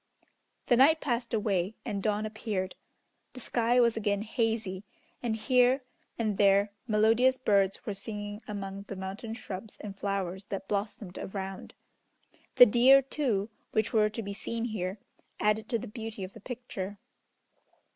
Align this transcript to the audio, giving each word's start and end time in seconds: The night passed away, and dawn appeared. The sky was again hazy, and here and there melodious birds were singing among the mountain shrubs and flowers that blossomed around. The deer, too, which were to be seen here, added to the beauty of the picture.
The 0.65 0.75
night 0.77 0.99
passed 0.99 1.31
away, 1.31 1.75
and 1.85 2.01
dawn 2.01 2.25
appeared. 2.25 2.73
The 3.33 3.39
sky 3.39 3.79
was 3.79 3.95
again 3.95 4.23
hazy, 4.23 4.83
and 5.21 5.35
here 5.35 5.83
and 6.17 6.39
there 6.39 6.71
melodious 6.87 7.37
birds 7.37 7.85
were 7.85 7.93
singing 7.93 8.41
among 8.47 8.85
the 8.87 8.95
mountain 8.95 9.35
shrubs 9.35 9.77
and 9.79 9.95
flowers 9.95 10.45
that 10.45 10.67
blossomed 10.67 11.19
around. 11.19 11.75
The 12.55 12.65
deer, 12.65 13.03
too, 13.03 13.51
which 13.73 13.93
were 13.93 14.09
to 14.09 14.23
be 14.23 14.33
seen 14.33 14.65
here, 14.65 14.97
added 15.39 15.69
to 15.69 15.77
the 15.77 15.87
beauty 15.87 16.23
of 16.23 16.33
the 16.33 16.41
picture. 16.41 16.97